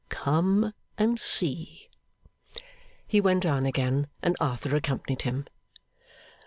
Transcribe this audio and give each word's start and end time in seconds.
Come 0.09 0.73
and 0.97 1.19
see.' 1.19 1.87
He 3.05 3.21
went 3.21 3.45
on 3.45 3.67
again, 3.67 4.07
and 4.23 4.35
Arthur 4.39 4.75
accompanied 4.75 5.21
him. 5.21 5.45